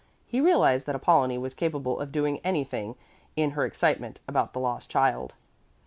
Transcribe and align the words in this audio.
He 0.25 0.41
realized 0.41 0.87
that 0.87 0.95
Apollonie 0.95 1.37
was 1.37 1.53
capable 1.53 1.99
of 1.99 2.11
doing 2.11 2.39
anything 2.43 2.95
in 3.35 3.51
her 3.51 3.65
excitement 3.65 4.19
about 4.27 4.51
the 4.51 4.59
lost 4.59 4.89
child. 4.89 5.35